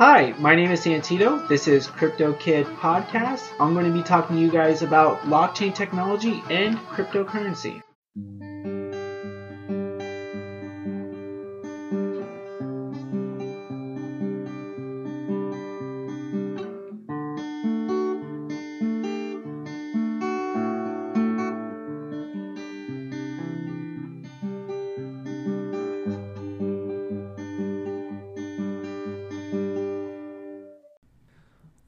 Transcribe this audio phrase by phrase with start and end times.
[0.00, 1.46] Hi, my name is Santino.
[1.46, 3.50] This is Crypto Kid Podcast.
[3.60, 7.82] I'm going to be talking to you guys about blockchain technology and cryptocurrency.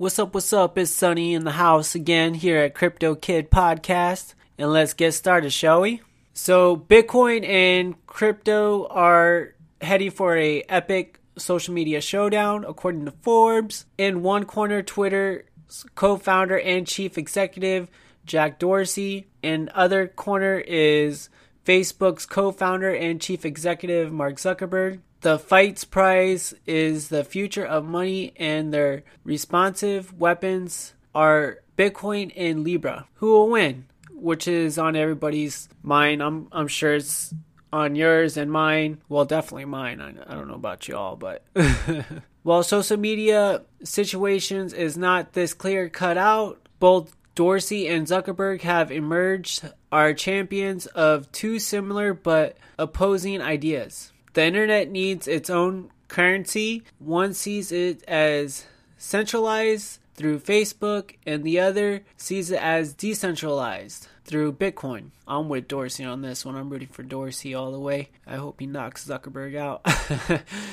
[0.03, 0.77] What's up, what's up?
[0.79, 4.35] It's Sonny in the house again here at Crypto Kid Podcast.
[4.59, 6.03] And let's get started, shall we?
[6.35, 13.87] So, Bitcoin and crypto are heading for a epic social media showdown, according to Forbes.
[13.97, 15.45] In one corner, Twitter
[15.95, 17.89] co founder and chief executive
[18.27, 19.29] Jack Dorsey.
[19.41, 21.29] In other corner is
[21.65, 24.99] Facebook's co founder and chief executive Mark Zuckerberg.
[25.23, 32.65] The fight's prize is the future of money, and their responsive weapons are Bitcoin and
[32.65, 33.07] Libra.
[33.15, 33.87] Who will win?
[34.11, 36.23] Which is on everybody's mind.
[36.23, 37.33] I'm I'm sure it's
[37.73, 39.01] on yours and mine.
[39.09, 40.01] Well, definitely mine.
[40.01, 41.45] I, I don't know about y'all, but
[42.43, 48.91] while social media situations is not this clear cut out, both Dorsey and Zuckerberg have
[48.91, 54.12] emerged are champions of two similar but opposing ideas.
[54.35, 56.83] The internet needs its own currency.
[56.99, 58.65] One sees it as
[58.97, 65.11] centralized through Facebook, and the other sees it as decentralized through Bitcoin.
[65.27, 66.57] I'm with Dorsey on this one.
[66.57, 68.11] I'm rooting for Dorsey all the way.
[68.27, 69.83] I hope he knocks Zuckerberg out.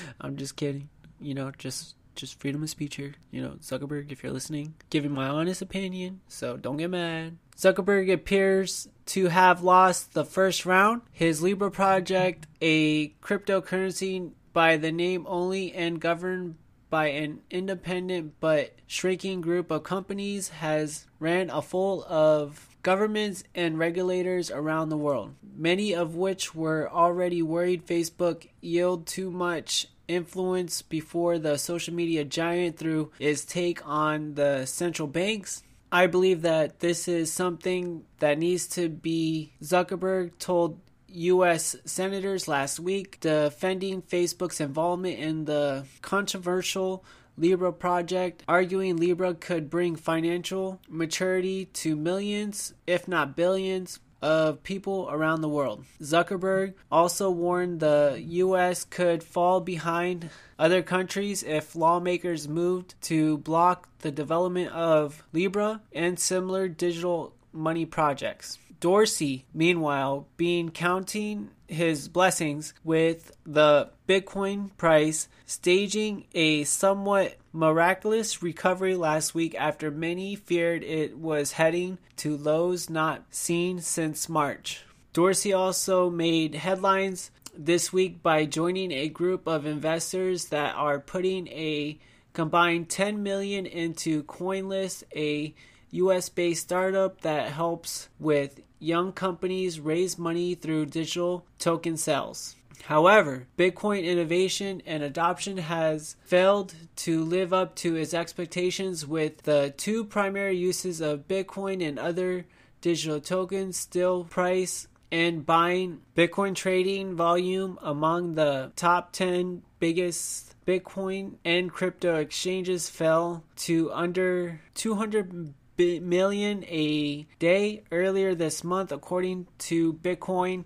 [0.22, 0.90] I'm just kidding.
[1.20, 3.14] You know, just just freedom of speech here.
[3.32, 7.38] You know, Zuckerberg, if you're listening, giving my honest opinion, so don't get mad.
[7.60, 11.02] Zuckerberg appears to have lost the first round.
[11.12, 16.56] His Libra project, a cryptocurrency by the name only and governed
[16.90, 24.50] by an independent but shrinking group of companies, has ran afull of governments and regulators
[24.50, 31.38] around the world, many of which were already worried Facebook yield too much influence before
[31.38, 35.62] the social media giant through its take on the central banks.
[35.92, 39.54] I believe that this is something that needs to be.
[39.64, 41.76] Zuckerberg told U.S.
[41.86, 47.04] senators last week defending Facebook's involvement in the controversial
[47.38, 55.08] Libra project, arguing Libra could bring financial maturity to millions, if not billions, of people
[55.12, 55.86] around the world.
[56.02, 63.88] Zuckerberg also warned the US could fall behind other countries if lawmakers moved to block
[64.00, 68.60] the development of Libra and similar digital money projects.
[68.80, 78.96] Dorsey, meanwhile, being counting his blessings with the Bitcoin price staging a somewhat miraculous recovery
[78.96, 84.84] last week after many feared it was heading to lows not seen since March.
[85.14, 91.48] Dorsey also made headlines this week by joining a group of investors that are putting
[91.48, 92.00] a
[92.34, 95.54] combined 10 million into Coinlist, a
[95.92, 102.56] US-based startup that helps with young companies raise money through digital token sales.
[102.86, 109.74] However, Bitcoin innovation and adoption has failed to live up to its expectations with the
[109.78, 112.46] two primary uses of Bitcoin and other
[112.82, 121.36] digital tokens still price and buying Bitcoin trading volume among the top 10 biggest Bitcoin
[121.44, 129.94] and crypto exchanges fell to under 200 million a day earlier this month, according to
[129.94, 130.66] Bitcoin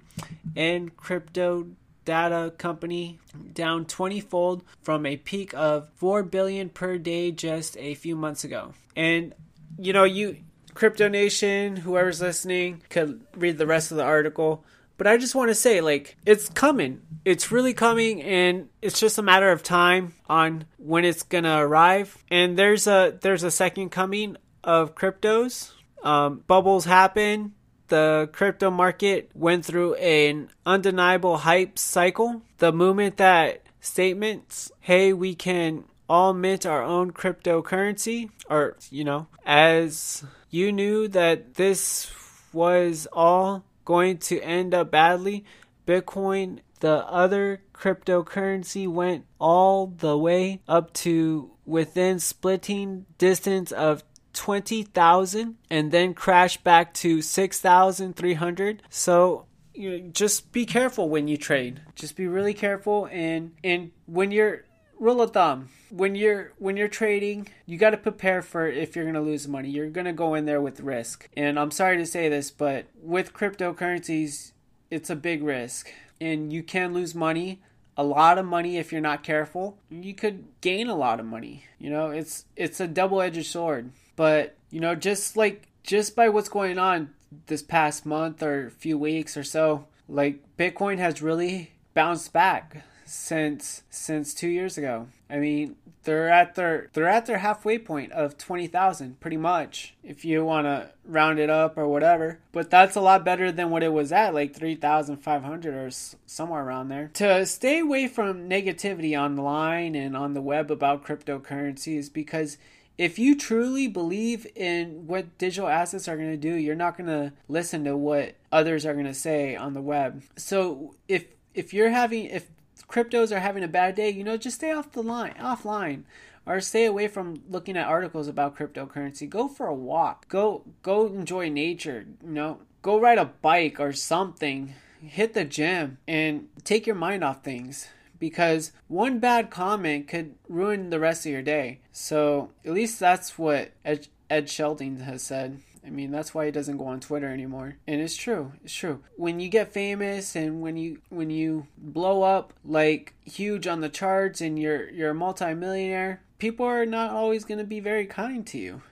[0.56, 1.68] and crypto
[2.06, 3.20] data company
[3.54, 8.44] down 20 fold from a peak of 4 billion per day just a few months
[8.44, 8.74] ago.
[8.96, 9.34] And
[9.78, 10.38] you know, you
[10.74, 14.66] crypto nation, whoever's listening could read the rest of the article,
[14.98, 17.02] but I just want to say like it's coming.
[17.26, 22.18] It's really coming and it's just a matter of time on when it's to arrive.
[22.30, 25.72] And there's a there's a second coming of cryptos.
[26.04, 27.54] Um, bubbles happen.
[27.88, 32.42] The crypto market went through an undeniable hype cycle.
[32.58, 39.28] The moment that statements, hey, we can all mint our own cryptocurrency, or, you know,
[39.46, 42.12] as you knew that this
[42.52, 45.44] was all going to end up badly,
[45.86, 55.56] Bitcoin, the other cryptocurrency, went all the way up to within splitting distance of 20,000
[55.70, 58.84] and then crash back to 6,300.
[58.90, 61.82] So you know, just be careful when you trade.
[61.96, 64.66] Just be really careful and and when you're
[65.00, 69.04] rule of thumb when you're when you're trading you got to prepare for if you're
[69.06, 69.70] going to lose money.
[69.70, 71.30] You're going to go in there with risk.
[71.36, 74.52] And i'm sorry to say this but with cryptocurrencies
[74.90, 75.92] it's a big risk.
[76.22, 77.62] And you can lose money
[77.96, 79.78] a lot of money if you're not careful.
[79.90, 81.66] You could gain a lot of money.
[81.80, 86.50] You know it's it's a double-edged sword but you know just like just by what's
[86.50, 87.14] going on
[87.48, 93.84] this past month or few weeks or so like bitcoin has really bounced back since
[93.90, 95.08] since 2 years ago.
[95.30, 100.26] I mean they're at their they're at their halfway point of 20,000 pretty much if
[100.26, 102.40] you want to round it up or whatever.
[102.52, 105.90] But that's a lot better than what it was at like 3,500 or
[106.26, 107.10] somewhere around there.
[107.16, 112.58] To stay away from negativity online and on the web about cryptocurrencies because
[112.98, 117.08] if you truly believe in what digital assets are going to do you're not going
[117.08, 121.74] to listen to what others are going to say on the web so if if
[121.74, 122.48] you're having if
[122.94, 126.04] cryptos are having a bad day, you know, just stay off the line, offline,
[126.46, 129.28] or stay away from looking at articles about cryptocurrency.
[129.28, 130.28] Go for a walk.
[130.28, 132.06] Go go enjoy nature.
[132.24, 134.76] You know, go ride a bike or something.
[135.02, 137.88] Hit the gym and take your mind off things
[138.24, 141.82] because one bad comment could ruin the rest of your day.
[141.92, 145.60] So at least that's what Ed, Ed Sheldon has said.
[145.86, 147.76] I mean, that's why he doesn't go on Twitter anymore.
[147.86, 148.54] And it's true.
[148.64, 149.04] It's true.
[149.18, 153.90] When you get famous and when you when you blow up like huge on the
[153.90, 158.48] charts and you're you're a multimillionaire, people are not always going to be very kind
[158.48, 158.84] to you.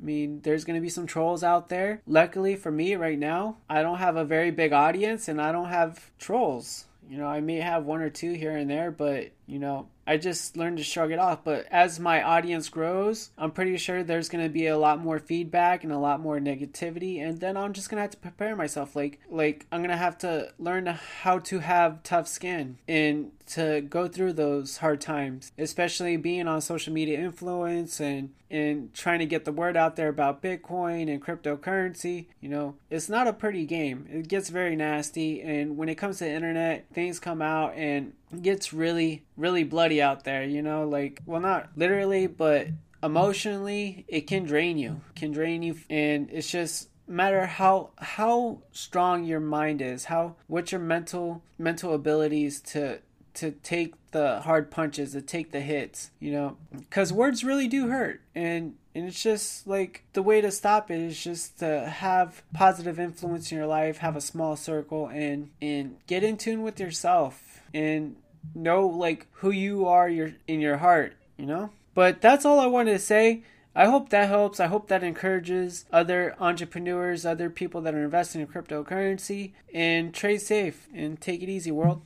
[0.00, 2.00] I mean, there's going to be some trolls out there.
[2.06, 5.68] Luckily for me right now, I don't have a very big audience and I don't
[5.68, 6.86] have trolls.
[7.08, 10.16] You know, I may have one or two here and there, but, you know, I
[10.16, 11.44] just learned to shrug it off.
[11.44, 15.18] But as my audience grows, I'm pretty sure there's going to be a lot more
[15.18, 18.56] feedback and a lot more negativity, and then I'm just going to have to prepare
[18.56, 18.96] myself.
[18.96, 23.80] Like, like I'm going to have to learn how to have tough skin and to
[23.80, 29.26] go through those hard times, especially being on social media influence and and trying to
[29.26, 32.26] get the word out there about Bitcoin and cryptocurrency.
[32.40, 34.06] You know, it's not a pretty game.
[34.10, 38.72] It gets very nasty, and when it comes to internet, things come out and gets
[38.72, 42.68] really, really bloody out there, you know, like, well, not literally, but
[43.02, 49.24] emotionally, it can drain you, can drain you, and it's just matter how how strong
[49.24, 52.98] your mind is how what your mental mental abilities to
[53.38, 57.88] to take the hard punches to take the hits you know because words really do
[57.88, 62.42] hurt and and it's just like the way to stop it is just to have
[62.52, 66.80] positive influence in your life have a small circle and and get in tune with
[66.80, 68.16] yourself and
[68.54, 71.70] know like who you are your in your heart, you know?
[71.94, 73.42] But that's all I wanted to say.
[73.74, 74.58] I hope that helps.
[74.60, 80.40] I hope that encourages other entrepreneurs, other people that are investing in cryptocurrency and trade
[80.40, 82.02] safe and take it easy, world.